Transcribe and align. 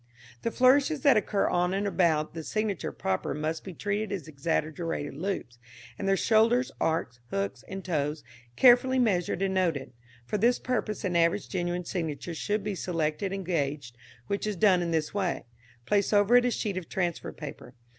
The 0.41 0.49
flourishes 0.49 1.01
that 1.01 1.15
occur 1.15 1.47
on 1.47 1.75
and 1.75 1.85
about 1.85 2.33
the 2.33 2.43
signature 2.43 2.91
proper 2.91 3.35
must 3.35 3.63
be 3.63 3.75
treated 3.75 4.11
as 4.11 4.27
exaggerated 4.27 5.13
loops, 5.13 5.59
and 5.95 6.07
their 6.07 6.17
shoulders, 6.17 6.71
arcs, 6.81 7.19
hooks 7.29 7.63
and 7.67 7.85
toes 7.85 8.23
carefully 8.55 8.97
measured 8.97 9.43
and 9.43 9.53
noted. 9.53 9.93
For 10.25 10.39
this 10.39 10.57
purpose 10.57 11.03
an 11.03 11.15
average 11.15 11.49
genuine 11.49 11.85
signature 11.85 12.33
should 12.33 12.63
be 12.63 12.73
selected 12.73 13.31
and 13.31 13.45
gauged, 13.45 13.95
which 14.25 14.47
is 14.47 14.55
done 14.55 14.81
in 14.81 14.89
this 14.89 15.13
way: 15.13 15.45
Place 15.85 16.11
over 16.13 16.35
it 16.35 16.45
a 16.45 16.49
sheet 16.49 16.77
of 16.77 16.89
transfer 16.89 17.31
paper. 17.31 17.75